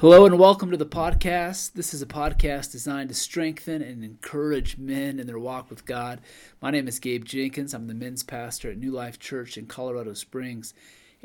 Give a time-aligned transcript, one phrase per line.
[0.00, 1.72] Hello and welcome to the podcast.
[1.72, 6.20] This is a podcast designed to strengthen and encourage men in their walk with God.
[6.62, 7.74] My name is Gabe Jenkins.
[7.74, 10.72] I'm the men's pastor at New Life Church in Colorado Springs.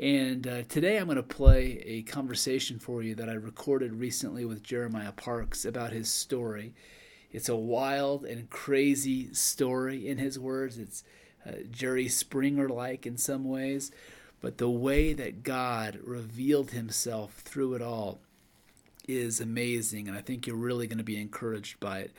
[0.00, 4.44] And uh, today I'm going to play a conversation for you that I recorded recently
[4.44, 6.74] with Jeremiah Parks about his story.
[7.30, 10.78] It's a wild and crazy story, in his words.
[10.78, 11.04] It's
[11.46, 13.92] uh, Jerry Springer like in some ways,
[14.40, 18.18] but the way that God revealed himself through it all
[19.08, 22.12] is amazing, and I think you're really going to be encouraged by it.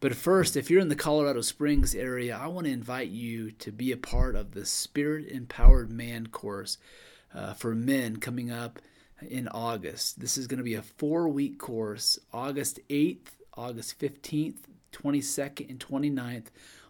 [0.00, 3.72] But first, if you're in the Colorado Springs area, I want to invite you to
[3.72, 6.78] be a part of the Spirit Empowered Man course
[7.34, 8.80] uh, for men coming up
[9.22, 10.20] in August.
[10.20, 14.58] This is going to be a four week course, August 8th, August 15th,
[14.92, 16.46] 22nd, and 29th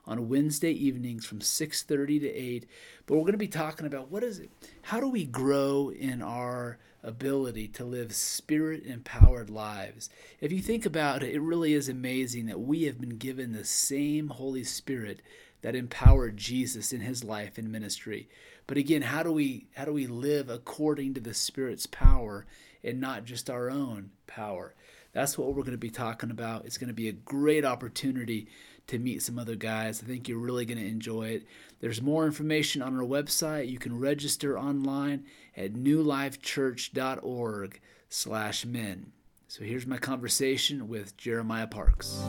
[0.06, 2.66] on Wednesday evenings from 6:30 to 8.
[3.06, 4.50] But we're going to be talking about what is it?
[4.82, 10.10] How do we grow in our ability to live spirit empowered lives?
[10.40, 13.64] If you think about it, it really is amazing that we have been given the
[13.64, 15.20] same Holy Spirit
[15.62, 18.28] that empowered Jesus in his life and ministry.
[18.66, 22.46] But again, how do we how do we live according to the Spirit's power
[22.82, 24.74] and not just our own power?
[25.12, 26.64] That's what we're going to be talking about.
[26.64, 28.48] It's going to be a great opportunity
[28.88, 30.02] to meet some other guys.
[30.02, 31.46] I think you're really going to enjoy it.
[31.80, 33.70] There's more information on our website.
[33.70, 35.24] You can register online
[35.56, 39.12] at newlifechurch.org slash men.
[39.48, 42.20] So here's my conversation with Jeremiah Parks.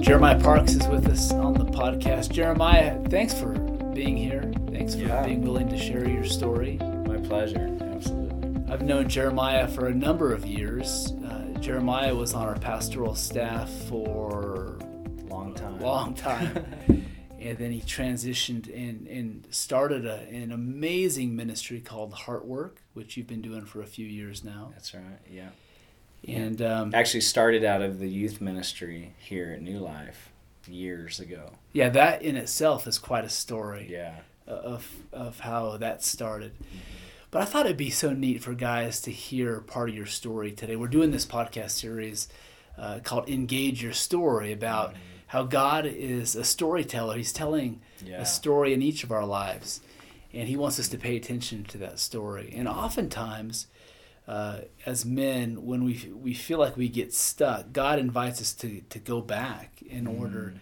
[0.00, 2.30] Jeremiah Parks is with us on the podcast.
[2.32, 3.52] Jeremiah, thanks for
[3.94, 4.50] being here.
[4.70, 5.24] Thanks for Yeah.
[5.24, 6.78] being willing to share your story.
[7.06, 7.76] My pleasure.
[7.80, 8.72] Absolutely.
[8.72, 11.12] I've known Jeremiah for a number of years.
[11.24, 14.78] Uh, Jeremiah was on our pastoral staff for
[15.20, 15.78] a Long time.
[15.80, 16.64] long time.
[17.42, 23.16] and then he transitioned and, and started a, an amazing ministry called Heart Work, which
[23.16, 24.70] you've been doing for a few years now.
[24.74, 25.02] That's right.
[25.30, 25.48] Yeah.
[26.28, 30.30] And um, Actually started out of the youth ministry here at New Life
[30.68, 31.50] years ago.
[31.72, 34.14] yeah, that in itself is quite a story Yeah.
[34.46, 36.52] of, of how that started.
[37.32, 40.52] But I thought it'd be so neat for guys to hear part of your story
[40.52, 40.76] today.
[40.76, 42.28] We're doing this podcast series
[42.78, 44.94] uh, called Engage Your Story about
[45.32, 47.16] how God is a storyteller.
[47.16, 48.20] He's telling Yeah.
[48.20, 49.80] a story in each of our lives,
[50.32, 52.52] and He wants us to pay attention to that story.
[52.54, 53.66] And oftentimes,
[54.28, 58.82] uh, as men, when we we feel like we get stuck, God invites us to
[58.90, 60.52] to go back in order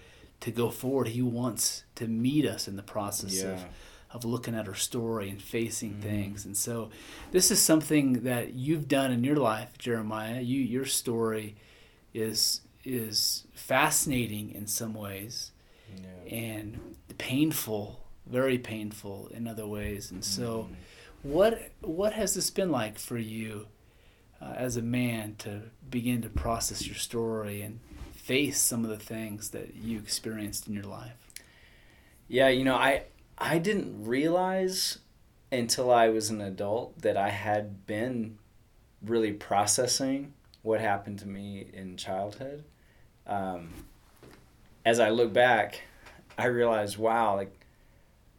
[0.40, 1.08] to go forward.
[1.08, 3.68] He wants to meet us in the process of Yeah.
[4.12, 6.44] of looking at our story and facing things.
[6.46, 6.90] And so,
[7.32, 10.40] this is something that you've done in your life, Jeremiah.
[10.40, 11.56] You your story
[12.14, 15.52] is is fascinating in some ways
[15.96, 16.36] Yeah.
[16.36, 20.10] and painful, very painful in other ways.
[20.10, 20.68] And so,
[21.22, 23.66] what what has this been like for you
[24.40, 27.80] uh, as a man to begin to process your story and
[28.14, 31.12] face some of the things that you experienced in your life?
[32.28, 33.04] Yeah, you know, I
[33.36, 34.98] I didn't realize
[35.52, 38.38] until I was an adult that I had been
[39.02, 42.64] really processing what happened to me in childhood.
[43.30, 43.70] Um,
[44.84, 45.82] as I look back,
[46.36, 47.54] I realized, wow, like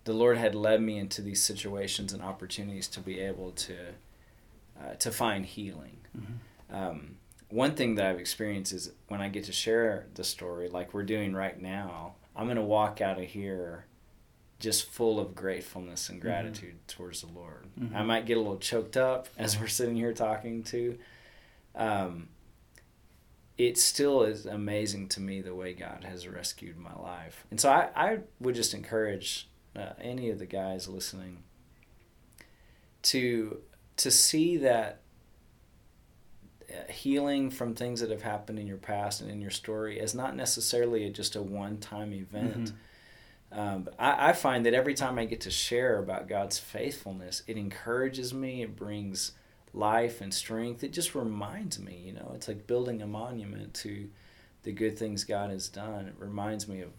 [0.03, 3.75] the Lord had led me into these situations and opportunities to be able to
[4.79, 5.97] uh, to find healing.
[6.71, 7.17] Um,
[7.49, 11.03] one thing that I've experienced is when I get to share the story, like we're
[11.03, 13.85] doing right now, I'm gonna walk out of here
[14.59, 17.65] just full of gratefulness and gratitude towards the Lord.
[17.79, 17.95] Mhm.
[17.95, 20.97] I might get a little choked up as we're sitting here talking to.
[21.75, 22.29] Um,
[23.67, 27.45] it still is amazing to me the way God has rescued my life.
[27.51, 31.43] And so I, I would just encourage uh, any of the guys listening
[33.03, 33.61] to
[33.97, 35.01] to see that
[36.69, 40.15] uh, healing from things that have happened in your past and in your story is
[40.15, 42.73] not necessarily just a one-time event.
[43.51, 47.57] Um, I, I find that every time I get to share about God's faithfulness, it
[47.57, 48.63] encourages me.
[48.63, 49.33] It brings
[49.73, 50.83] life and strength.
[50.83, 54.09] It just reminds me, you know, it's like building a monument to
[54.63, 56.07] the good things God has done.
[56.07, 56.89] It reminds me of,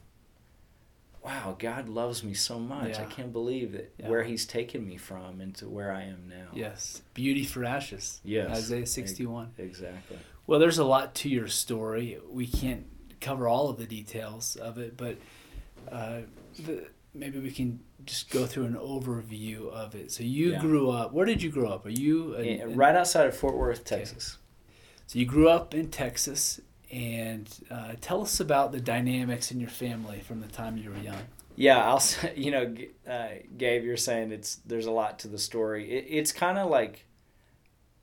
[1.24, 2.98] wow, God loves me so much.
[2.98, 4.08] I can't believe that Yeah.
[4.08, 6.48] where He's taken me from into where I am now.
[6.52, 8.20] Yes, beauty for ashes.
[8.24, 8.50] Yes.
[8.50, 9.52] Isaiah 61.
[9.58, 10.18] Exactly.
[10.46, 12.18] Well, there's a lot to your story.
[12.28, 12.86] We can't
[13.20, 15.16] cover all of the details of it, but
[15.90, 16.22] uh,
[16.58, 20.10] the, maybe we can just go through an overview of it.
[20.12, 20.60] So you Yeah.
[20.60, 21.12] grew up.
[21.12, 21.86] Where did you grow up?
[21.86, 24.38] Are you a- a- right outside of Fort Worth, Texas.
[25.06, 26.60] So you grew up in Texas,
[26.90, 30.98] and uh, tell us about the dynamics in your family from the time you were
[30.98, 31.22] young.
[31.56, 32.74] Yeah, I'll say, you know,
[33.06, 35.90] uh, Gabe, you're saying it's there's a lot to the story.
[35.90, 37.06] It, it's kind of like,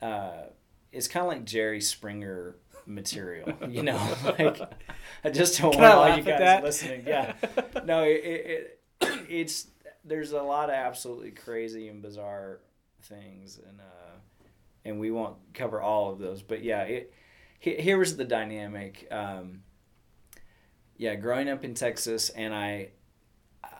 [0.02, 0.44] uh,
[0.92, 2.56] it's kind of like Jerry Springer
[2.86, 3.98] material, you know.
[4.40, 4.60] like,
[5.24, 6.63] I just don't Can want all you guys that?
[6.63, 7.04] listening.
[7.07, 7.34] Yeah,
[7.86, 9.68] no, it, it, it it's
[10.09, 12.59] there's a lot of absolutely crazy and bizarre
[13.03, 14.17] things, and uh,
[14.85, 17.13] and we won't cover all of those, but yeah, it
[17.59, 19.07] here was the dynamic.
[19.11, 19.63] Um,
[20.97, 22.89] yeah, growing up in Texas, and I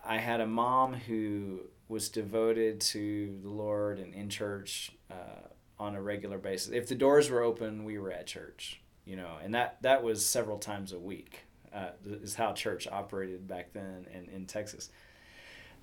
[0.06, 5.48] I had a mom who was devoted to the Lord and in church uh,
[5.80, 6.72] on a regular basis.
[6.72, 10.26] If the doors were open, we were at church, you know, and that that was
[10.26, 11.42] several times a week.
[11.72, 14.90] Uh, is how church operated back then in, in Texas.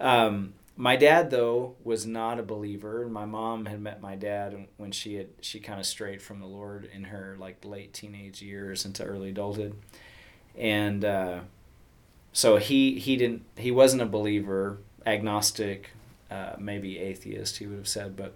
[0.01, 4.69] Um, my dad though was not a believer, and my mom had met my dad
[4.77, 8.43] when she had she kind of strayed from the Lord in her like late teenage
[8.43, 9.75] years into early adulthood,
[10.57, 11.41] and uh,
[12.33, 15.91] so he he didn't he wasn't a believer, agnostic,
[16.31, 18.35] uh, maybe atheist he would have said, but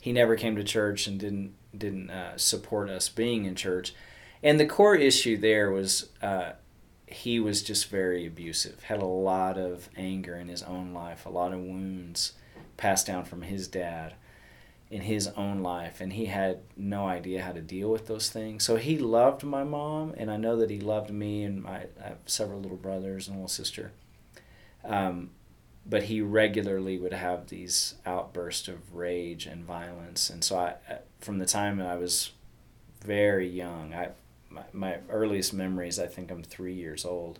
[0.00, 3.94] he never came to church and didn't didn't uh, support us being in church,
[4.44, 6.08] and the core issue there was.
[6.22, 6.52] Uh,
[7.06, 11.30] he was just very abusive, had a lot of anger in his own life, a
[11.30, 12.32] lot of wounds
[12.76, 14.14] passed down from his dad
[14.90, 18.64] in his own life, and he had no idea how to deal with those things.
[18.64, 22.08] So he loved my mom, and I know that he loved me, and my, I
[22.08, 23.92] have several little brothers and a little sister.
[24.84, 25.30] Um,
[25.84, 30.74] but he regularly would have these outbursts of rage and violence, and so I,
[31.20, 32.32] from the time that I was
[33.04, 34.10] very young, I
[34.50, 37.38] my, my earliest memories, I think I'm three years old,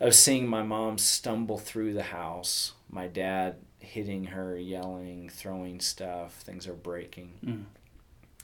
[0.00, 6.34] of seeing my mom stumble through the house, my dad hitting her, yelling, throwing stuff,
[6.34, 7.32] things are breaking.
[7.44, 7.64] Mm.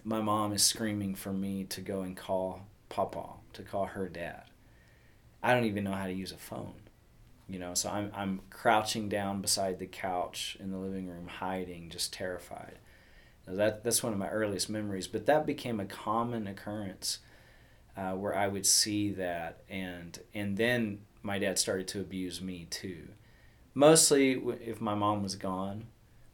[0.05, 3.25] My mom is screaming for me to go and call Papa,
[3.55, 4.45] to call her dad.
[5.43, 6.75] I don't even know how to use a phone.
[7.49, 11.91] You know, so I'm I'm crouching down beside the couch in the living room, hiding,
[11.91, 12.79] just terrified.
[13.47, 15.07] That that's one of my earliest memories.
[15.07, 17.19] But that became a common occurrence
[17.97, 22.67] uh, where I would see that, and and then my dad started to abuse me
[22.71, 23.09] too.
[23.75, 24.33] Mostly
[24.65, 25.87] if my mom was gone,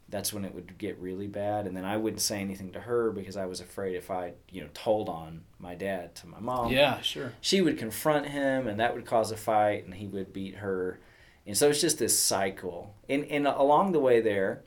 [0.09, 3.11] that's when it would get really bad, and then I wouldn't say anything to her
[3.11, 6.71] because I was afraid if I you know told on my dad to my mom,
[6.73, 7.33] Yeah, sure.
[7.41, 11.01] she would confront him, and that would cause a fight, and he would beat her,
[11.47, 12.95] and so it's just this cycle.
[13.09, 14.63] And and along the way there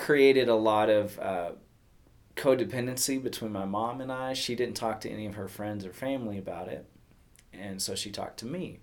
[0.00, 1.50] created a lot of uh,
[2.34, 4.32] codependency between my mom and I.
[4.32, 6.86] She didn't talk to any of her friends or family about it,
[7.52, 8.80] and so she talked to me.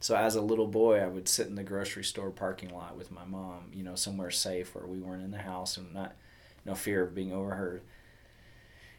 [0.00, 3.10] So as a little boy, I would sit in the grocery store parking lot with
[3.10, 6.14] my mom, you know, somewhere safe where we weren't in the house and not
[6.64, 7.82] no fear of being overheard.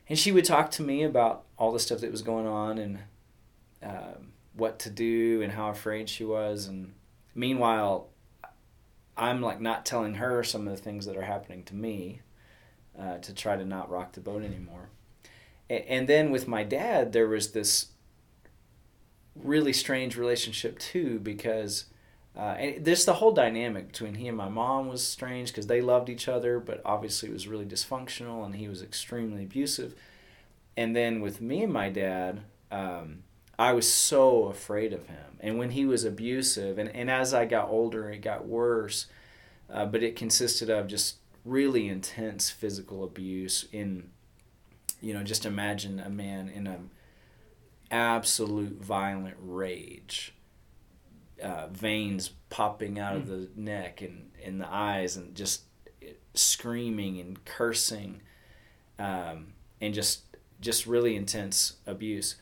[0.09, 2.99] And she would talk to me about all the stuff that was going on and
[3.81, 6.65] um, what to do and how afraid she was.
[6.65, 6.93] And
[7.33, 8.09] meanwhile,
[9.19, 12.21] I'm like not telling her some of the things that are happening to me
[12.99, 14.89] uh, to try to not rock the boat anymore.
[15.69, 17.87] A- And then with my dad, there was this
[19.35, 21.85] really strange relationship too because
[22.35, 25.81] uh, and this the whole dynamic between he and my mom was strange because they
[25.81, 29.95] loved each other, but obviously it was really dysfunctional and he was extremely abusive.
[30.77, 32.41] And then with me and my dad,
[32.71, 33.23] um,
[33.59, 35.37] I was so afraid of him.
[35.41, 39.07] And when he was abusive, and, and as I got older, it got worse,
[39.69, 44.11] uh, but it consisted of just really intense physical abuse in,
[45.01, 46.89] you know, just imagine a man in an
[47.91, 50.33] absolute violent rage
[51.43, 55.63] uh, veins popping out of the neck and in the eyes and just
[56.33, 58.21] screaming and cursing
[58.97, 60.23] um, and just
[60.61, 62.35] just really intense abuse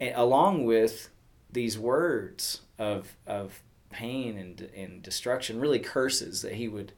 [0.00, 1.08] along with
[1.50, 6.92] these words of of pain and and destruction really curses that he would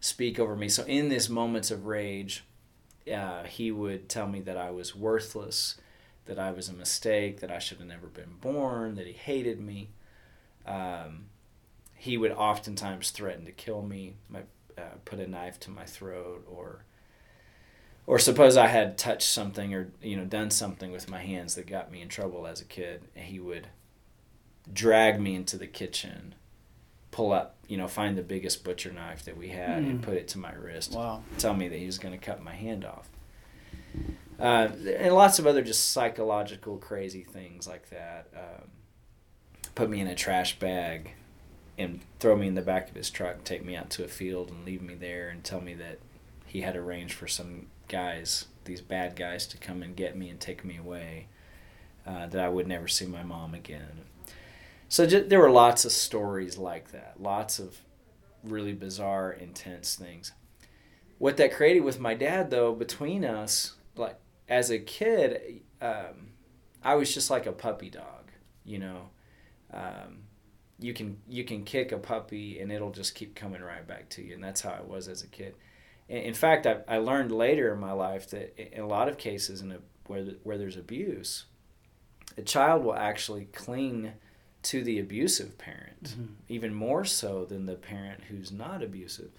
[0.00, 0.68] speak over me.
[0.68, 2.44] So in these moments of rage
[3.12, 5.76] uh, he would tell me that I was worthless
[6.28, 9.58] that I was a mistake that I should have never been born that he hated
[9.58, 9.88] me.
[10.66, 11.26] Um,
[11.94, 14.40] he would oftentimes threaten to kill me, my,
[14.76, 16.84] uh, put a knife to my throat, or
[18.08, 21.66] or suppose I had touched something or you know done something with my hands that
[21.66, 23.02] got me in trouble as a kid.
[23.14, 23.68] He would
[24.72, 26.34] drag me into the kitchen,
[27.10, 30.02] pull up, you know, find the biggest butcher knife that we had and Mm.
[30.02, 30.92] put it to my wrist.
[30.94, 31.22] Wow.
[31.36, 33.08] Tell me that he was going to cut my hand off.
[34.40, 38.28] Uh, and lots of other just psychological crazy things like that.
[38.34, 38.68] Um,
[39.74, 41.12] put me in a trash bag
[41.76, 44.50] and throw me in the back of his truck, take me out to a field
[44.50, 45.98] and leave me there and tell me that
[46.46, 50.38] he had arranged for some guys, these bad guys, to come and get me and
[50.38, 51.28] take me away.
[52.06, 54.06] Uh, that I would never see my mom again.
[54.88, 57.76] so just, there were lots of stories like that, lots of
[58.42, 60.32] really bizarre, intense things.
[61.18, 64.18] What that created with my dad, though, between us, like
[64.48, 66.30] as a kid, um,
[66.82, 68.30] I was just like a puppy dog,
[68.64, 69.10] you know.
[69.72, 70.20] Um,
[70.78, 74.22] you can you can kick a puppy and it'll just keep coming right back to
[74.22, 75.56] you, and that's how I was as a kid.
[76.08, 79.60] In fact, I, I learned later in my life that in a lot of cases,
[79.60, 81.44] in a, where where there's abuse,
[82.36, 84.12] a child will actually cling
[84.62, 86.32] to the abusive parent, mm-hmm.
[86.48, 89.30] even more so than the parent who's not abusive.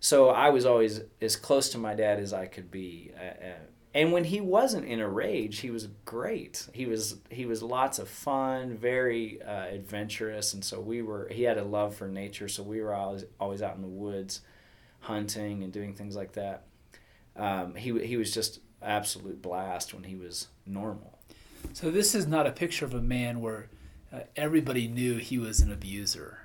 [0.00, 3.12] So I was always as close to my dad as I could be.
[3.16, 3.54] Uh, uh,
[3.94, 6.66] and when he wasn't in a rage, he was great.
[6.72, 11.28] He was he was lots of fun, very uh, adventurous, and so we were.
[11.30, 14.40] He had a love for nature, so we were always always out in the woods,
[15.02, 16.64] hunting and doing things like that.
[17.36, 21.18] Um, he he was just absolute blast when he was normal.
[21.72, 23.68] So this is not a picture of a man where
[24.12, 26.38] uh, everybody knew he was an abuser.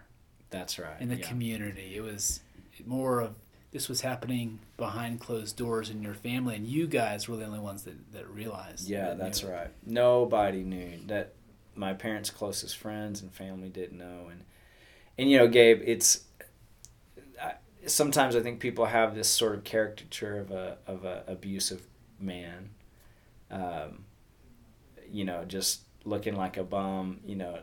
[0.49, 0.99] That's right.
[0.99, 1.27] In the yeah.
[1.27, 2.41] community, it was
[2.85, 3.35] more of
[3.71, 7.59] this was happening behind closed doors in your family, and you guys were the only
[7.59, 8.87] ones that that realized.
[8.87, 9.69] Yeah, that that's right.
[9.85, 11.33] Nobody knew that.
[11.75, 14.43] My parents' closest friends and family didn't know, and
[15.17, 16.21] and you know, Gabe, it's
[17.87, 21.81] sometimes I think people have this sort of caricature of a of a abusive
[22.19, 22.69] man.
[23.49, 24.05] Um,
[25.09, 27.59] you know, just looking like a bum, you know,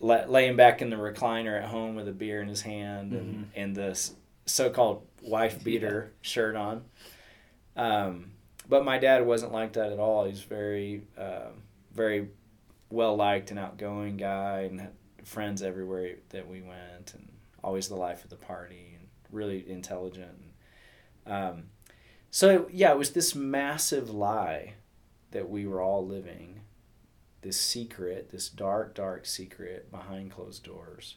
[0.00, 3.60] laying back in the recliner at home with a beer in his hand and, mm-hmm.
[3.60, 4.10] and the
[4.46, 6.18] so-called wife beater yeah.
[6.22, 6.84] shirt on.
[7.76, 8.32] Um,
[8.68, 10.24] but my dad wasn't like that at all.
[10.24, 11.48] He's very, uh,
[11.92, 12.28] very
[12.90, 14.92] well liked and outgoing guy, and had
[15.24, 17.28] friends everywhere that we went, and
[17.62, 20.42] always the life of the party, and really intelligent.
[21.26, 21.64] Um,
[22.30, 24.74] so yeah, it was this massive lie
[25.30, 26.60] that we were all living
[27.42, 31.16] this secret, this dark, dark secret behind closed doors.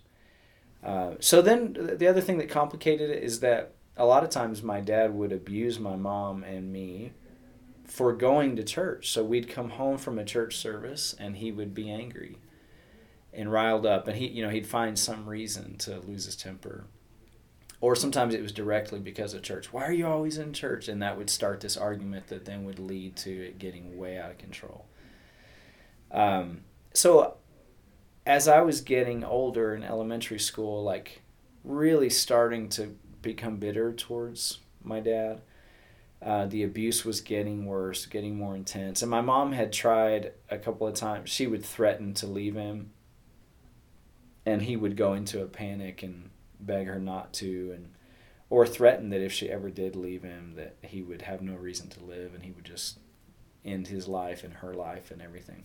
[0.83, 4.63] Uh, so then the other thing that complicated it is that a lot of times
[4.63, 7.11] my dad would abuse my mom and me
[7.85, 9.11] for going to church.
[9.11, 12.37] So we'd come home from a church service and he would be angry
[13.33, 16.85] and riled up and he you know he'd find some reason to lose his temper.
[17.79, 19.73] Or sometimes it was directly because of church.
[19.73, 20.87] Why are you always in church?
[20.87, 24.29] And that would start this argument that then would lead to it getting way out
[24.29, 24.85] of control.
[26.11, 26.61] Um,
[26.93, 27.37] so
[28.25, 31.23] as I was getting older in elementary school, like
[31.63, 35.41] really starting to become bitter towards my dad.
[36.21, 39.01] Uh, the abuse was getting worse, getting more intense.
[39.01, 41.31] And my mom had tried a couple of times.
[41.31, 42.91] She would threaten to leave him,
[44.45, 46.29] and he would go into a panic and
[46.59, 47.93] beg her not to, and
[48.49, 51.89] or threaten that if she ever did leave him, that he would have no reason
[51.89, 52.99] to live, and he would just
[53.63, 55.63] end his life and her life and everything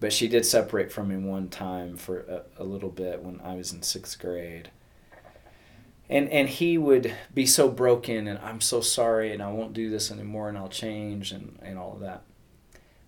[0.00, 3.54] but she did separate from him one time for a, a little bit when I
[3.54, 4.70] was in sixth grade.
[6.08, 9.90] And and he would be so broken and I'm so sorry and I won't do
[9.90, 12.22] this anymore and I'll change and, and all of that.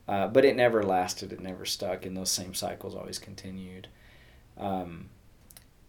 [0.08, 1.32] Uh, but it never lasted.
[1.32, 3.88] It never stuck, and those same cycles always continued.
[4.56, 5.10] Um,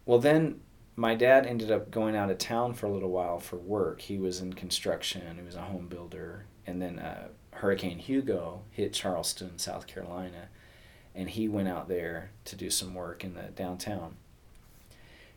[0.04, 0.60] well, then
[0.94, 4.02] my dad ended up going out of town for a little while for work.
[4.02, 5.36] He was in construction.
[5.36, 10.48] He was a home builder, and then uh, Hurricane Hugo hit Charleston, South Carolina,
[11.14, 14.16] and he went out there to do some work in the downtown.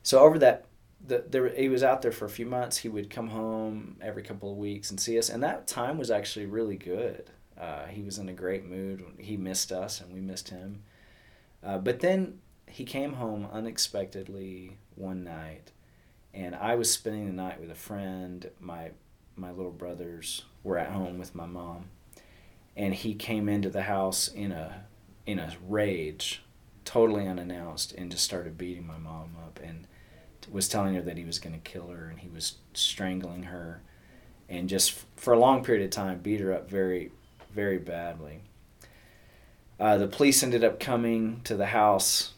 [0.04, 0.66] So over that,
[1.06, 2.78] the, there, he was out there for a few months.
[2.78, 6.12] He would come home every couple of weeks and see us, and that time was
[6.12, 7.30] actually really good.
[7.60, 9.04] Uh, he was in a great mood.
[9.18, 10.84] He missed us, and we missed him.
[11.64, 15.72] Uh, but then he came home unexpectedly one night,
[16.34, 18.50] and I was spending the night with a friend.
[18.60, 18.92] My
[19.36, 21.86] my little brothers were at home with my mom,
[22.76, 24.86] and he came into the house in a
[25.26, 26.42] in a rage,
[26.86, 29.88] totally unannounced, and just started beating my mom up and
[30.52, 33.82] was telling her that he was going to kill her and he was strangling her
[34.50, 37.12] and just for a long period of time beat her up very,
[37.54, 38.42] very badly.
[39.80, 42.34] Uh, the police ended up coming to the house.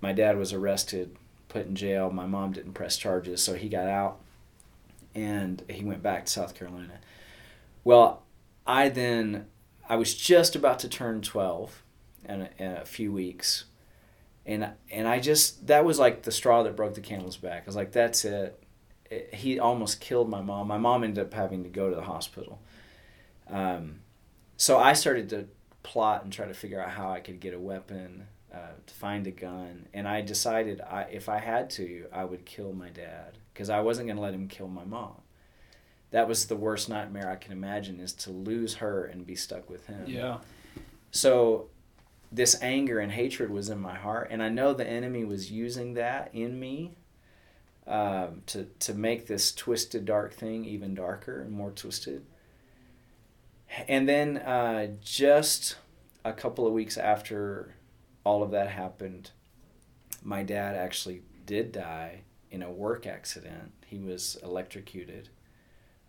[0.00, 1.16] My dad was arrested,
[1.48, 2.10] put in jail.
[2.10, 4.20] My mom didn't press charges, so he got out
[5.14, 7.00] and he went back to South Carolina.
[7.84, 8.22] Well,
[8.66, 9.46] I then
[9.88, 11.82] I was just about to turn 12
[12.28, 13.64] in a, in a few weeks,
[14.46, 17.62] and and I just that was like the straw that broke the camel's back.
[17.62, 18.62] I was like, that's it.
[19.10, 20.68] it he almost killed my mom.
[20.68, 22.60] My mom ended up having to go to the hospital.
[23.48, 24.00] Um,
[24.60, 25.46] so I started to
[25.82, 29.26] plot and try to figure out how I could get a weapon, uh, to find
[29.26, 33.38] a gun, and I decided I, if I had to, I would kill my dad
[33.54, 35.14] because I wasn't going to let him kill my mom.
[36.10, 39.70] That was the worst nightmare I can imagine is to lose her and be stuck
[39.70, 40.04] with him.
[40.06, 40.40] Yeah.
[41.10, 41.68] So
[42.30, 45.94] this anger and hatred was in my heart, and I know the enemy was using
[45.94, 46.92] that in me
[47.86, 52.26] um, to to make this twisted, dark thing even darker and more twisted.
[53.86, 55.76] And then uh, just
[56.24, 57.74] a couple of weeks after
[58.24, 59.30] all of that happened,
[60.22, 63.72] my dad actually did die in a work accident.
[63.86, 65.28] He was electrocuted.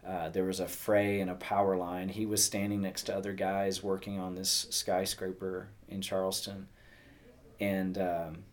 [0.05, 2.09] Uh, there was a fray in a power line.
[2.09, 6.67] He was standing next to other guys working on this skyscraper in Charleston.
[7.59, 8.43] And um,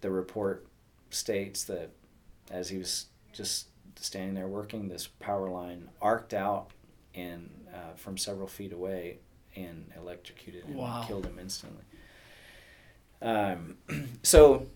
[0.00, 0.66] the report
[1.10, 1.90] states that
[2.50, 6.70] as he was just standing there working, this power line arced out
[7.14, 9.18] and uh, from several feet away
[9.54, 10.98] and electrocuted him wow.
[10.98, 11.84] and killed him instantly.
[13.22, 13.76] Um,
[14.22, 14.66] so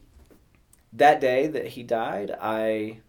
[0.92, 3.00] that day that he died, I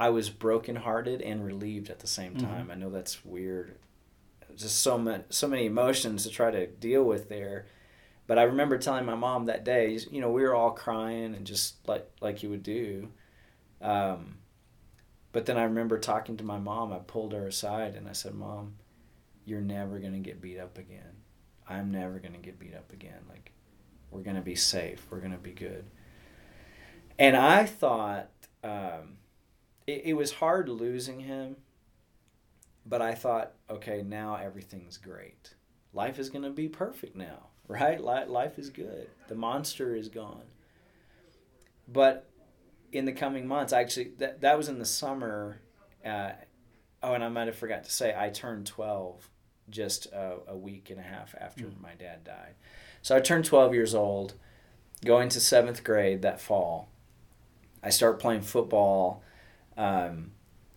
[0.00, 2.46] I was brokenhearted and relieved at the same mm-hmm.
[2.46, 2.62] time.
[2.62, 2.70] Mm-hmm.
[2.70, 3.76] I know that's weird.
[4.56, 7.66] Just so many so many emotions to try to deal with there.
[8.26, 11.46] But I remember telling my mom that day, you know, we were all crying and
[11.46, 13.08] just like like you would do.
[13.80, 14.37] Um,
[15.32, 16.92] but then I remember talking to my mom.
[16.92, 18.76] I pulled her aside and I said, "Mom,
[19.44, 21.22] you're never gonna get beat up again.
[21.68, 23.20] I'm never gonna get beat up again.
[23.28, 23.52] Like,
[24.10, 25.06] we're gonna be safe.
[25.10, 25.84] We're gonna be good."
[27.18, 28.30] And I thought
[28.62, 29.18] um,
[29.86, 31.56] it, it was hard losing him,
[32.86, 35.54] but I thought, okay, now everything's great.
[35.92, 38.00] Life is gonna be perfect now, right?
[38.00, 39.08] Life is good.
[39.28, 40.44] The monster is gone.
[41.90, 42.27] But
[42.92, 45.60] in the coming months, actually, that that was in the summer.
[46.04, 46.30] Uh,
[47.02, 49.28] oh, and I might have forgot to say, I turned twelve
[49.70, 51.80] just a, a week and a half after mm.
[51.80, 52.54] my dad died.
[53.02, 54.34] So I turned twelve years old,
[55.04, 56.88] going to seventh grade that fall.
[57.82, 59.22] I start playing football,
[59.76, 60.32] um,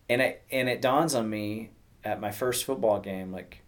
[0.10, 1.72] and it and it dawns on me
[2.04, 3.62] at my first football game like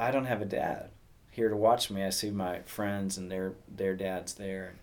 [0.00, 0.90] I don't have a dad
[1.30, 2.04] here to watch me.
[2.04, 4.74] I see my friends and their their dads there.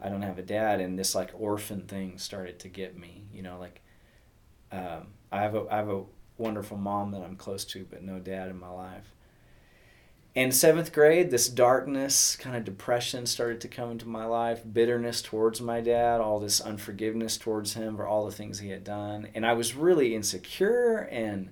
[0.00, 3.24] I don't have a dad, and this like orphan thing started to get me.
[3.32, 3.80] You know, like
[4.72, 6.04] um, I have a I have a
[6.36, 9.12] wonderful mom that I'm close to, but no dad in my life.
[10.34, 15.20] In seventh grade, this darkness, kind of depression started to come into my life, bitterness
[15.20, 19.28] towards my dad, all this unforgiveness towards him for all the things he had done.
[19.34, 21.50] And I was really insecure and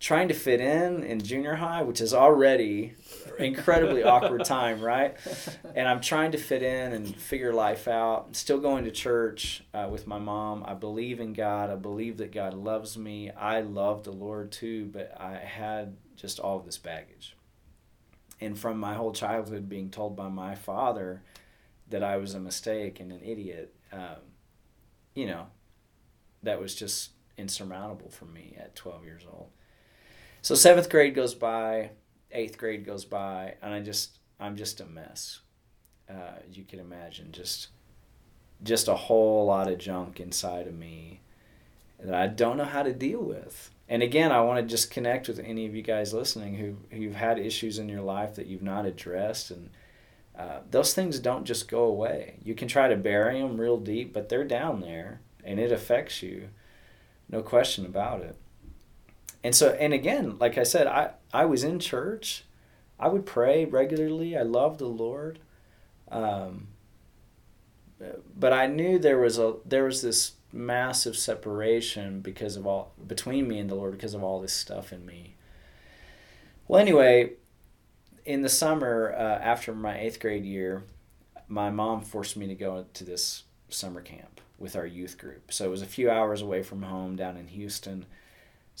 [0.00, 2.94] trying to fit in in junior high, which is already
[3.38, 5.16] incredibly awkward time, right?
[5.74, 8.24] And I'm trying to fit in and figure life out.
[8.28, 10.64] I'm still going to church uh, with my mom.
[10.66, 11.70] I believe in God.
[11.70, 13.30] I believe that God loves me.
[13.30, 17.36] I love the Lord too, but I had just all of this baggage.
[18.40, 21.22] And from my whole childhood being told by my father
[21.88, 24.16] that I was a mistake and an idiot, um,
[25.14, 25.46] you know,
[26.42, 29.50] that was just insurmountable for me at 12 years old
[30.42, 31.90] so seventh grade goes by,
[32.32, 35.40] eighth grade goes by, and I just I'm just a mess.
[36.08, 37.68] Uh, you can imagine just
[38.62, 41.20] just a whole lot of junk inside of me
[42.02, 43.70] that I don't know how to deal with.
[43.88, 47.14] And again, I want to just connect with any of you guys listening who who've
[47.14, 49.70] had issues in your life that you've not addressed, and
[50.38, 52.38] uh, those things don't just go away.
[52.42, 56.22] You can try to bury them real deep, but they're down there, and it affects
[56.22, 56.48] you,
[57.28, 58.36] no question about it
[59.42, 62.44] and so and again like i said i i was in church.
[62.98, 64.36] I would pray regularly.
[64.36, 65.38] I loved the lord.
[66.10, 66.68] Um,
[68.36, 73.46] but i knew there was a there was this massive separation because of all between
[73.46, 75.34] me and the lord because of all this stuff in me.
[76.66, 77.32] Well anyway
[78.24, 80.84] in the summer uh, after my eighth grade year
[81.48, 85.52] my mom forced me to go to this summer camp with our youth group.
[85.52, 88.06] So it was a few hours away from home down in houston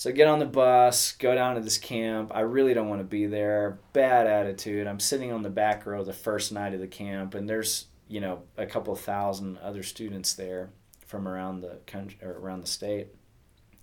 [0.00, 2.32] so get on the bus, go down to this camp.
[2.34, 3.80] I really don't want to be there.
[3.92, 4.86] Bad attitude.
[4.86, 8.18] I'm sitting on the back row the first night of the camp, and there's you
[8.18, 10.70] know a couple thousand other students there
[11.06, 13.08] from around the country or around the state,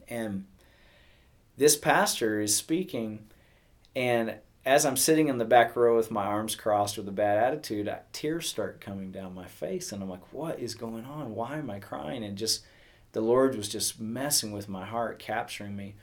[0.08, 0.46] and
[1.56, 3.28] this pastor is speaking,
[3.96, 7.38] and as I'm sitting in the back row with my arms crossed with a bad
[7.38, 11.36] attitude, tears start coming down my face, and I'm like, "What is going on?
[11.36, 12.64] Why am I crying?" And just
[13.18, 15.96] the Lord was just messing with my heart, capturing me.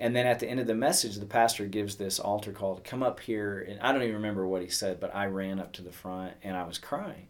[0.00, 2.80] And then at the end of the message, the pastor gives this altar call to
[2.80, 3.58] come up here.
[3.68, 6.32] And I don't even remember what he said, but I ran up to the front
[6.42, 7.28] and I was crying.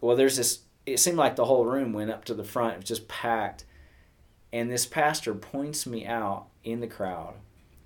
[0.00, 2.76] Well, there's this, it seemed like the whole room went up to the front, it
[2.78, 3.66] was just packed.
[4.54, 7.34] And this pastor points me out in the crowd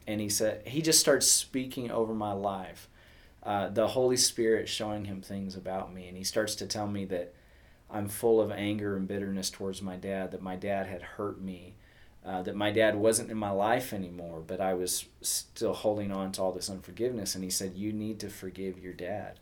[0.06, 2.88] and he said, he just starts speaking over my life.
[3.42, 6.06] Uh, the Holy Spirit showing him things about me.
[6.06, 7.34] And he starts to tell me that
[7.92, 11.74] I'm full of anger and bitterness towards my dad, that my dad had hurt me
[12.24, 16.30] uh, that my dad wasn't in my life anymore, but I was still holding on
[16.32, 17.34] to all this unforgiveness.
[17.34, 19.40] And he said, You need to forgive your dad.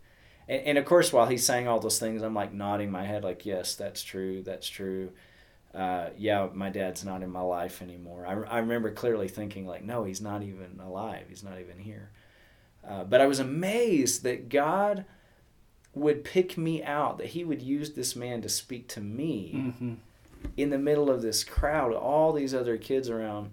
[0.49, 3.23] And, and of course, while he's saying all those things, I'm like nodding my head,
[3.23, 5.11] like, Yes, that's true, that's true.
[5.75, 8.27] Uh, yeah, my dad's not in my life anymore.
[8.27, 12.11] I, I remember clearly thinking, like, No, he's not even alive, he's not even here.
[12.89, 15.05] Uh, but I was amazed that God
[15.95, 19.53] would pick me out, that He would use this man to speak to me.
[19.55, 19.95] Mm-hmm
[20.57, 23.51] in the middle of this crowd, all these other kids around,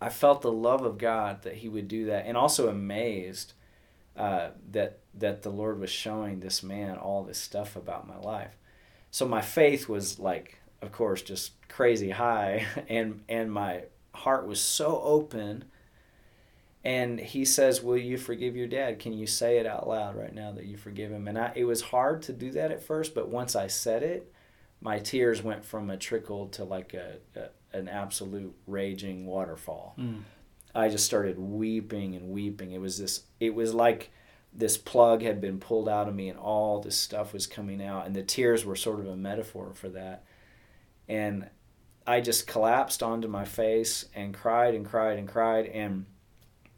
[0.00, 3.54] I felt the love of God that He would do that, and also amazed
[4.16, 8.56] uh, that that the Lord was showing this man all this stuff about my life.
[9.10, 13.82] So my faith was like, of course, just crazy high, and and my
[14.14, 15.64] heart was so open.
[16.84, 18.98] And he says, "Will you forgive your dad?
[18.98, 21.64] Can you say it out loud right now that you forgive him?" And I, it
[21.64, 24.32] was hard to do that at first, but once I said it,
[24.80, 29.94] my tears went from a trickle to like a, a an absolute raging waterfall.
[29.98, 30.22] Mm.
[30.74, 32.72] I just started weeping and weeping.
[32.72, 33.24] It was this.
[33.40, 34.10] It was like
[34.52, 38.06] this plug had been pulled out of me, and all this stuff was coming out,
[38.06, 40.24] and the tears were sort of a metaphor for that.
[41.08, 41.48] And
[42.06, 45.66] I just collapsed onto my face and cried and cried and cried.
[45.66, 46.06] And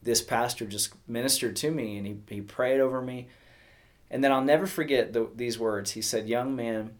[0.02, 3.28] this pastor just ministered to me, and he he prayed over me.
[4.12, 5.92] And then I'll never forget the, these words.
[5.92, 6.92] He said, "Young man."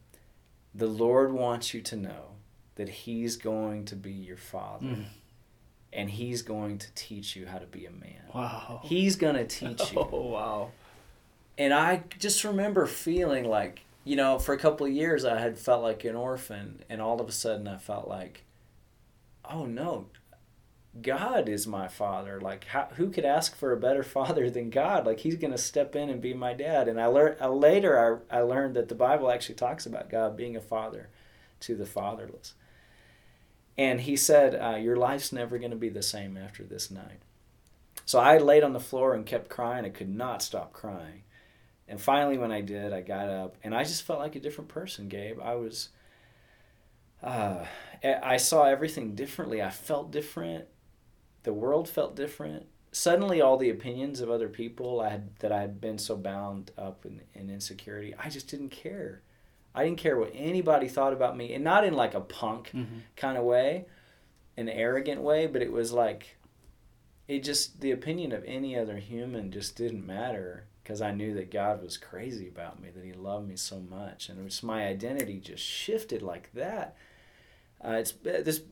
[0.74, 2.36] the Lord wants you to know
[2.76, 4.86] that He's going to be your father.
[4.86, 5.04] Mm.
[5.92, 8.22] And he's going to teach you how to be a man.
[8.32, 8.80] Wow.
[8.84, 9.98] He's going to teach you.
[10.12, 10.70] Oh, wow.
[11.58, 15.58] And I just remember feeling like, you know, for a couple of years I had
[15.58, 16.84] felt like an orphan.
[16.88, 18.44] And all of a sudden I felt like,
[19.44, 20.06] oh no,
[21.00, 22.40] God is my father.
[22.40, 25.06] Like, how, who could ask for a better father than God?
[25.06, 26.88] Like, He's going to step in and be my dad.
[26.88, 30.56] And I learned later, I, I learned that the Bible actually talks about God being
[30.56, 31.08] a father
[31.60, 32.54] to the fatherless.
[33.78, 37.22] And He said, uh, Your life's never going to be the same after this night.
[38.04, 39.84] So I laid on the floor and kept crying.
[39.84, 41.22] I could not stop crying.
[41.86, 44.68] And finally, when I did, I got up and I just felt like a different
[44.68, 45.38] person, Gabe.
[45.40, 45.90] I was.
[47.22, 47.66] Uh,
[48.02, 49.60] I saw everything differently.
[49.60, 50.66] I felt different
[51.42, 52.66] the world felt different.
[52.92, 56.72] Suddenly, all the opinions of other people I had, that I had been so bound
[56.76, 59.22] up in, in insecurity, I just didn't care.
[59.74, 62.98] I didn't care what anybody thought about me, and not in like a punk mm-hmm.
[63.16, 63.86] kind of way,
[64.56, 66.36] an arrogant way, but it was like,
[67.28, 71.52] it just the opinion of any other human just didn't matter because I knew that
[71.52, 74.86] God was crazy about me, that He loved me so much, and it was my
[74.86, 76.96] identity just shifted like that.
[77.84, 78.62] Uh, it's this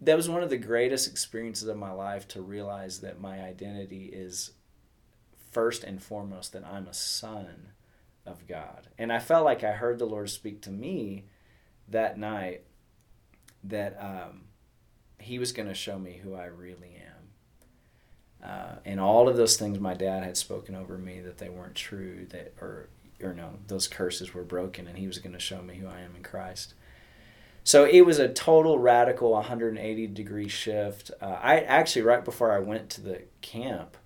[0.00, 4.06] that was one of the greatest experiences of my life to realize that my identity
[4.06, 4.52] is
[5.50, 7.70] first and foremost that I'm a son
[8.24, 8.88] of God.
[8.96, 11.24] And I felt like I heard the Lord speak to me
[11.88, 12.62] that night
[13.64, 14.42] that um,
[15.18, 18.48] He was going to show me who I really am.
[18.48, 21.74] Uh, and all of those things my dad had spoken over me that they weren't
[21.74, 22.88] true, that or
[23.20, 26.00] or no, those curses were broken, and He was going to show me who I
[26.00, 26.74] am in Christ.
[27.68, 31.10] So it was a total radical 180 degree shift.
[31.20, 33.98] Uh, I actually, right before I went to the camp,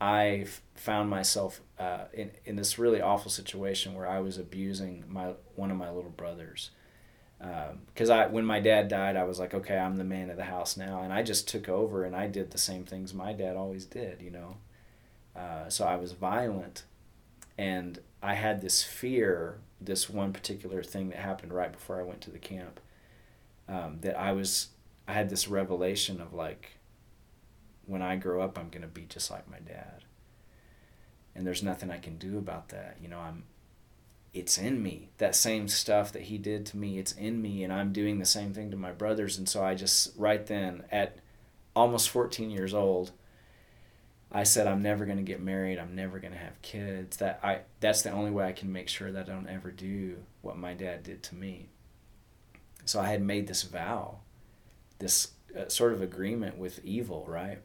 [0.00, 5.34] I found myself uh, in, in this really awful situation where I was abusing my
[5.56, 6.70] one of my little brothers.
[7.38, 10.38] Because um, I, when my dad died, I was like, okay, I'm the man of
[10.38, 13.34] the house now, and I just took over and I did the same things my
[13.34, 14.56] dad always did, you know.
[15.36, 16.84] Uh, so I was violent,
[17.58, 22.20] and I had this fear this one particular thing that happened right before I went
[22.22, 22.80] to the camp.
[23.68, 24.68] Um, that I was,
[25.08, 26.72] I had this revelation of like,
[27.86, 30.04] when I grow up, I'm gonna be just like my dad.
[31.34, 32.98] And there's nothing I can do about that.
[33.00, 33.44] You know, I'm,
[34.32, 35.10] it's in me.
[35.18, 38.24] That same stuff that he did to me, it's in me, and I'm doing the
[38.24, 39.38] same thing to my brothers.
[39.38, 41.18] And so I just right then, at
[41.74, 43.12] almost 14 years old,
[44.36, 45.78] I said I'm never going to get married.
[45.78, 47.18] I'm never going to have kids.
[47.18, 50.16] That I that's the only way I can make sure that I don't ever do
[50.42, 51.68] what my dad did to me.
[52.84, 54.18] So I had made this vow,
[54.98, 57.60] this uh, sort of agreement with evil, right?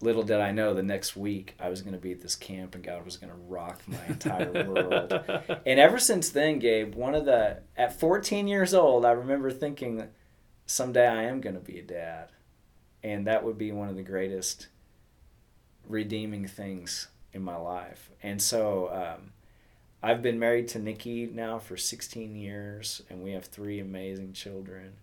[0.00, 2.76] Little did I know the next week I was going to be at this camp
[2.76, 5.12] and God was going to rock my entire world.
[5.66, 10.08] and ever since then, Gabe, one of the at 14 years old, I remember thinking
[10.66, 12.28] someday I am going to be a dad.
[13.02, 14.68] And that would be one of the greatest
[15.88, 18.10] redeeming things in my life.
[18.22, 19.32] And so um,
[20.02, 24.94] I've been married to Nikki now for 16 years, and we have three amazing children.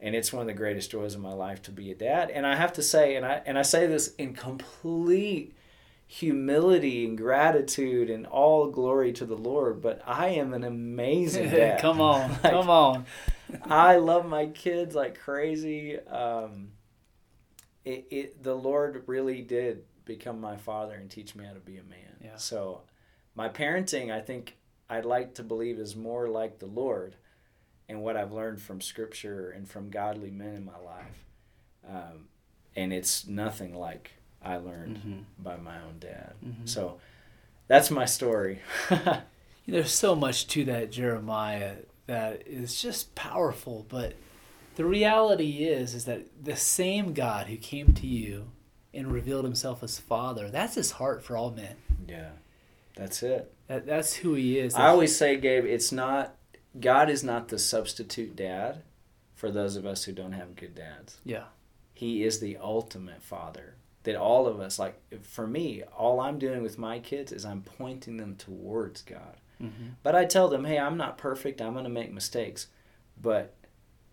[0.00, 2.30] And it's one of the greatest joys of my life to be a dad.
[2.30, 5.56] And I have to say, and I and I say this in complete
[6.06, 11.80] humility and gratitude and all glory to the Lord, but I am an amazing dad.
[11.80, 13.06] come on, Like, come on.
[13.62, 15.98] I love my kids like crazy.
[15.98, 16.68] Um,
[17.84, 21.76] it, it the Lord really did become my father and teach me how to be
[21.76, 22.16] a man.
[22.24, 22.36] Yeah.
[22.36, 22.80] So
[23.36, 24.56] my parenting, I think
[24.90, 27.14] I'd like to believe is more like the Lord
[27.88, 31.24] and what I've learned from scripture and from godly men in my life.
[31.88, 32.28] Um,
[32.74, 34.10] and it's nothing like
[34.42, 35.24] I learned Mhm.
[35.42, 36.34] by my own dad.
[36.44, 36.68] Mhm.
[36.68, 36.98] So
[37.68, 38.60] that's my story.
[39.66, 44.14] There's so much to that Jeremiah that is just powerful, but
[44.76, 48.50] the reality is is that the same God who came to you
[48.98, 51.76] and revealed himself as Father, that's his heart for all men.
[52.06, 52.30] yeah.
[52.96, 53.54] That's it.
[53.68, 54.74] That, that's who he is.
[54.74, 56.34] I always say, Gabe, it's not
[56.80, 58.82] God is not the substitute dad
[59.34, 61.18] for those of us who don't have good dads.
[61.24, 61.44] Yeah.
[61.94, 63.76] He is the ultimate father.
[64.02, 67.62] That all of us, like for me, all I'm doing with my kids is I'm
[67.62, 69.36] pointing them towards God.
[69.62, 69.88] Mm-hmm.
[70.02, 71.60] But I tell them, hey, I'm not perfect.
[71.60, 72.68] I'm going to make mistakes.
[73.20, 73.54] But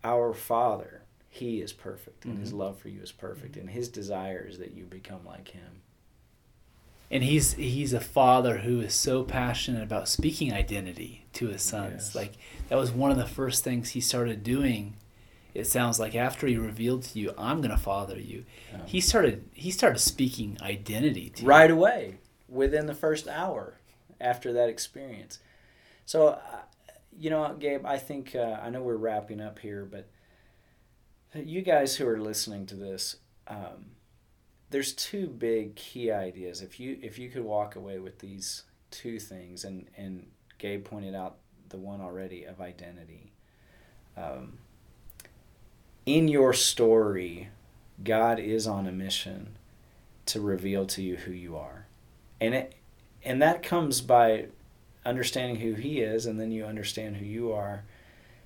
[0.04, 1.04] our Father,
[1.36, 2.58] He is perfect, and His Mhm.
[2.58, 5.82] love for you is perfect, and His desire is that you become like Him.
[7.12, 12.08] And he's he's a father who is so passionate about speaking identity to his sons.
[12.08, 12.16] Yes.
[12.16, 12.32] Like
[12.70, 14.96] that was one of the first things he started doing.
[15.54, 18.86] It sounds like after he revealed to you, "I'm going to father you," Yeah.
[18.88, 21.48] he started he started speaking identity to you.
[21.48, 22.18] right away
[22.50, 23.78] within the first hour
[24.20, 25.40] after that experience.
[26.08, 26.40] So, uh,
[27.18, 30.08] you know, Gabe, I think uh, I know we're wrapping up here, but
[31.36, 33.18] you guys who are listening to this,
[33.48, 33.92] um,
[34.70, 36.62] there's two big key ideas.
[36.62, 41.16] If you if you could walk away with these two things, and and Gabe pointed
[41.16, 41.38] out
[41.70, 43.32] the one already of identity.
[44.18, 44.60] Um,
[46.06, 47.50] in your story,
[48.04, 49.58] God is on a mission
[50.28, 51.86] to reveal to you who you are.
[52.40, 52.76] And it
[53.24, 54.48] and that comes by
[55.06, 57.84] understanding who he is and then you understand who you are.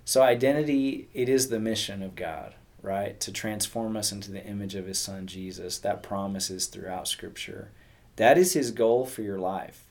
[0.06, 3.19] So identity it is the mission of God, right?
[3.19, 5.79] To transform us into the image of his son Jesus.
[5.79, 7.71] That promises throughout scripture.
[8.15, 9.85] That is his goal for your life.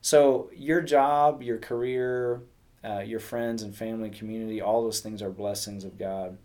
[0.00, 2.40] So your job, your career,
[2.84, 6.38] uh, your friends and family, community, all those things are blessings of God.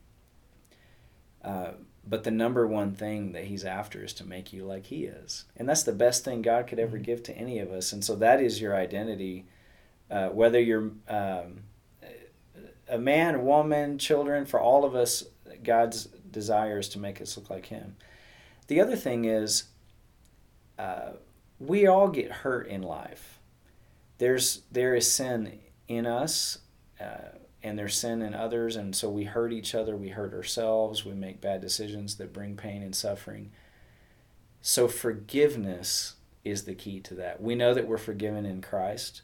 [1.44, 1.72] Uh,
[2.08, 5.46] but the number one thing that he's after is to make you like he is.
[5.56, 7.94] And that's the best thing God could ever give to any of us.
[7.94, 9.46] And so that is your identity.
[10.10, 11.62] Uh, whether you're um,
[12.90, 15.24] a man, woman, children, for all of us,
[15.64, 17.96] God's desire is to make us look like him.
[18.68, 19.66] The other thing is,
[20.80, 21.12] uh,
[21.60, 23.40] we all get hurt in life.
[24.18, 26.60] There's there is sin in us,
[27.00, 29.96] uh, and there's sin in others, and so we hurt each other.
[29.96, 31.06] We hurt ourselves.
[31.06, 33.52] We make bad decisions that bring pain and suffering.
[34.62, 37.42] So forgiveness is the key to that.
[37.42, 39.22] We know that we're forgiven in Christ.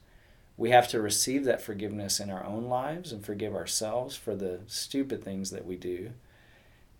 [0.56, 4.62] We have to receive that forgiveness in our own lives and forgive ourselves for the
[4.67, 6.12] stupid things that we do,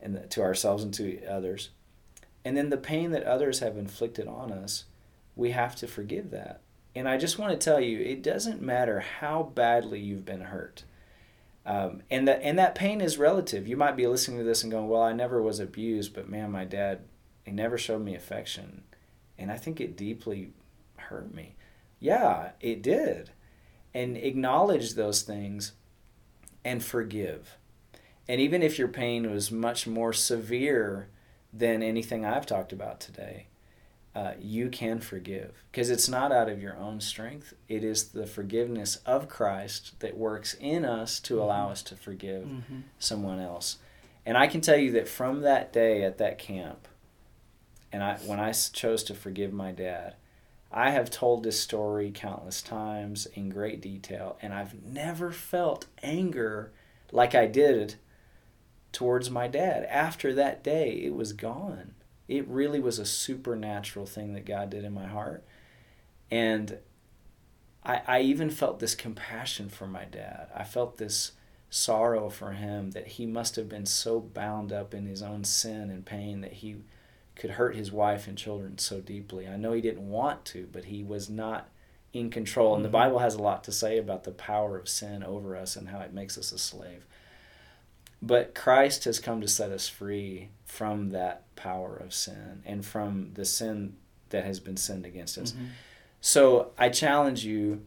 [0.02, 1.70] and to ourselves and to others.
[2.46, 4.86] And then the pain that others have inflicted on us,
[5.36, 6.62] we have to forgive that.
[6.96, 10.84] And I just want to tell you, it doesn't matter how badly you've been hurt.
[11.68, 13.68] Um, and that and that pain is relative.
[13.68, 16.50] You might be listening to this and going, "Well, I never was abused, but man,
[16.50, 17.02] my dad,
[17.44, 18.84] he never showed me affection,
[19.38, 20.54] and I think it deeply
[20.96, 21.56] hurt me."
[22.00, 23.32] Yeah, it did,
[23.94, 25.74] and acknowledge those things,
[26.64, 27.57] and forgive.
[28.30, 31.08] And even if your pain was much more severe
[31.54, 33.48] than anything I've talked about today,
[34.14, 37.54] uh, you can forgive because it's not out of your own strength.
[37.70, 42.44] It is the forgiveness of Christ that works in us to allow us to forgive
[42.46, 42.80] Mm-hmm.
[43.00, 43.78] someone else.
[44.26, 46.88] And I can tell you that from that day at that camp,
[47.94, 50.16] and when I when I chose to forgive my dad,
[50.72, 56.72] I have told this story countless times in great detail, and I've never felt anger
[57.14, 57.96] like I did
[58.92, 59.86] towards my dad.
[59.86, 61.94] After that day, it was gone.
[62.28, 65.44] It really was a supernatural thing that God did in my heart.
[66.30, 66.80] And
[67.84, 70.48] I, I even felt this compassion for my dad.
[70.56, 71.34] I felt this
[71.70, 75.90] sorrow for him that he must have been so bound up in his own sin
[75.90, 76.78] and pain that he
[77.36, 79.48] could hurt his wife and children so deeply.
[79.48, 81.70] I know he didn't want to, but he was not
[82.14, 82.76] in control.
[82.76, 82.94] And the Mhm.
[82.94, 86.00] Bible has a lot to say about the power of sin over us and how
[86.00, 87.06] it makes us a slave.
[88.22, 93.32] But Christ has come to set us free from that power of sin and from
[93.34, 93.96] the sin
[94.30, 95.52] that has been sinned against us.
[95.52, 95.66] Mm-hmm.
[96.20, 97.84] So I challenge you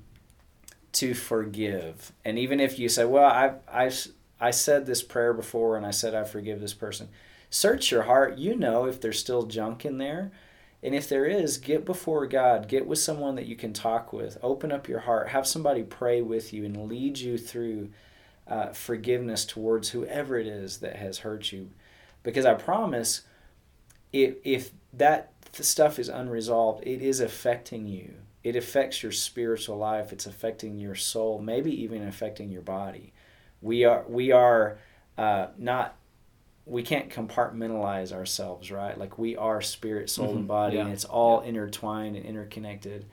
[0.92, 2.12] to forgive.
[2.24, 4.06] And even if you say, well, I've, I've,
[4.40, 7.08] I said this prayer before and I said I forgive this person,
[7.50, 8.38] search your heart.
[8.38, 10.32] You know if there's still junk in there.
[10.82, 14.38] And if there is, get before God, get with someone that you can talk with,
[14.42, 17.90] open up your heart, have somebody pray with you and lead you through
[18.50, 21.70] uh, forgiveness towards whoever it is that has hurt you.
[22.22, 23.22] Because I promise,
[24.12, 28.14] if, if that stuff is unresolved, it is affecting you.
[28.42, 30.12] It affects your spiritual life.
[30.12, 33.12] It's affecting your soul, maybe even affecting your body.
[33.62, 34.78] We are we are
[35.18, 35.96] uh, not
[36.64, 38.96] we can't compartmentalize ourselves, right?
[38.96, 40.38] Like we are spirit, soul, mm-hmm.
[40.38, 40.84] and body, yeah.
[40.84, 41.50] and it's all yeah.
[41.50, 43.06] intertwined and interconnected.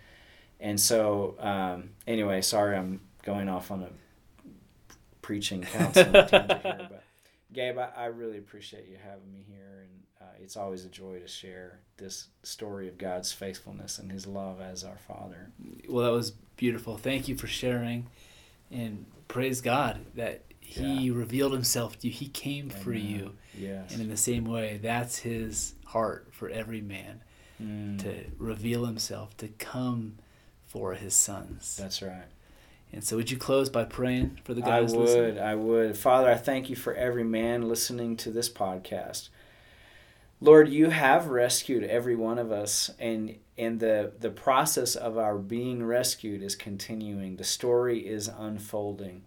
[0.60, 3.90] And so, um, anyway, sorry, I'm going off on a
[5.28, 7.04] preaching counseling tangent here, but
[7.54, 11.20] Gabe, I, I, really appreciate you having me here, and uh, it's always a joy
[11.20, 15.52] to share this story of God's faithfulness and His love as our Father.
[15.90, 16.98] Well, that was beautiful.
[16.98, 18.08] Thank you for sharing,
[18.72, 21.14] and praise God that He yeah.
[21.14, 22.14] revealed Himself to you.
[22.14, 22.84] He came Amen.
[22.84, 23.92] for you Yes.
[23.92, 27.22] And in the same way, that's his heart for every man
[27.62, 28.00] mm.
[28.04, 30.18] to reveal himself, to come
[30.68, 31.78] for his sons.
[31.80, 32.26] That's right.
[32.94, 34.94] And so, would you close by praying for the guys?
[34.94, 35.06] I would.
[35.06, 35.40] Listening?
[35.40, 35.98] I would.
[35.98, 39.30] Father, I thank you for every man listening to this podcast.
[40.40, 45.38] Lord, you have rescued every one of us, and and the the process of our
[45.38, 47.38] being rescued is continuing.
[47.38, 49.24] The story is unfolding.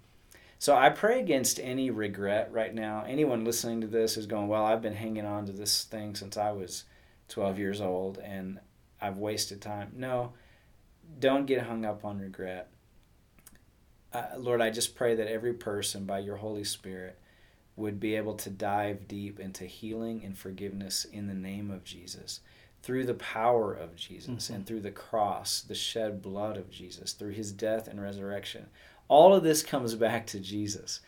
[0.61, 3.03] So I pray against any regret right now.
[3.09, 6.37] Anyone listening to this is going, well, I've been hanging on to this thing since
[6.37, 6.85] I was
[7.29, 8.61] 12 years old and
[9.01, 9.93] I've wasted time.
[9.97, 10.35] No,
[11.19, 12.69] don't get hung up on regret.
[14.13, 17.19] Uh, Lord, I just pray that every person, by your Holy Spirit,
[17.77, 22.41] would be able to dive deep into healing and forgiveness in the name of Jesus
[22.83, 24.55] through the power of Jesus mm-hmm.
[24.55, 28.67] and through the cross, the shed blood of Jesus, through his death and resurrection.
[29.09, 31.01] All of this comes back to Jesus.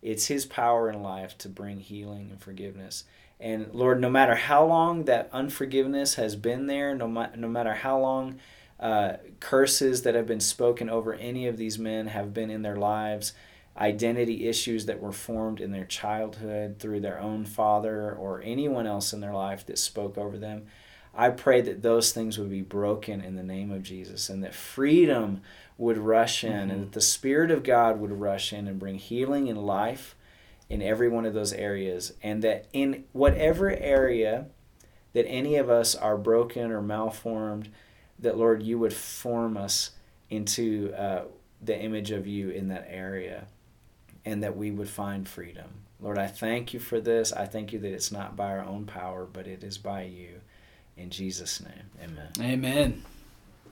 [0.00, 3.04] It's his power in life to bring healing and forgiveness.
[3.40, 7.74] And Lord, no matter how long that unforgiveness has been there, no, ma- no matter
[7.74, 8.38] how long
[8.80, 12.76] uh, curses that have been spoken over any of these men have been in their
[12.76, 13.32] lives,
[13.76, 19.12] identity issues that were formed in their childhood through their own father or anyone else
[19.12, 20.66] in their life that spoke over them,
[21.14, 24.54] I pray that those things would be broken in the name of Jesus and that
[24.54, 25.40] freedom
[25.76, 26.70] would rush in mm-hmm.
[26.70, 30.14] and that the Spirit of God would rush in and bring healing and life
[30.68, 32.12] in every one of those areas.
[32.22, 34.46] And that in whatever area
[35.12, 37.70] that any of us are broken or malformed,
[38.18, 39.92] that Lord, you would form us
[40.30, 41.24] into uh,
[41.62, 43.46] the image of you in that area
[44.24, 45.68] and that we would find freedom.
[46.00, 47.32] Lord, I thank you for this.
[47.32, 50.40] I thank you that it's not by our own power, but it is by you.
[50.96, 52.32] In Jesus' name, amen.
[52.40, 53.04] Amen.